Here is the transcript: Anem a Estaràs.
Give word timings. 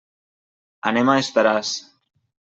Anem 0.91 1.11
a 1.13 1.17
Estaràs. 1.23 1.75